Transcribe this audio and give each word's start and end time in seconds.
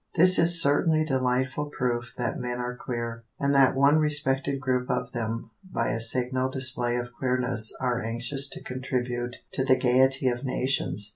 This 0.15 0.39
is 0.39 0.59
certainly 0.59 1.05
delightful 1.05 1.65
proof 1.65 2.15
that 2.17 2.39
men 2.39 2.57
are 2.57 2.75
queer, 2.75 3.23
and 3.39 3.53
that 3.53 3.75
one 3.75 3.99
respected 3.99 4.59
group 4.59 4.89
of 4.89 5.11
them 5.11 5.51
by 5.63 5.89
a 5.91 5.99
signal 5.99 6.49
display 6.49 6.95
of 6.97 7.13
queerness 7.13 7.71
are 7.79 8.01
anxious 8.03 8.49
to 8.49 8.63
contribute 8.63 9.35
to 9.51 9.63
the 9.63 9.77
gayety 9.77 10.27
of 10.27 10.43
nations. 10.43 11.09